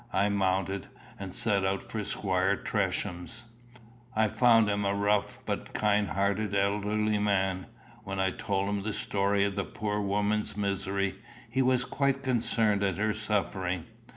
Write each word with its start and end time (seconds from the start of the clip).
I 0.13 0.29
mounted, 0.29 0.87
and 1.19 1.31
set 1.31 1.63
out 1.63 1.83
for 1.83 2.03
Squire 2.03 2.55
Tresham's. 2.55 3.43
I 4.15 4.29
found 4.29 4.67
him 4.67 4.83
a 4.83 4.95
rough 4.95 5.37
but 5.45 5.73
kind 5.73 6.07
hearted 6.07 6.55
elderly 6.55 7.19
man. 7.19 7.67
When 8.03 8.19
I 8.19 8.31
told 8.31 8.67
him 8.67 8.81
the 8.81 8.93
story 8.93 9.43
of 9.45 9.55
the 9.55 9.63
poor 9.63 10.01
woman's 10.01 10.57
misery, 10.57 11.17
he 11.51 11.61
was 11.61 11.85
quite 11.85 12.23
concerned 12.23 12.81
at 12.81 12.97
her 12.97 13.13
suffering. 13.13 13.85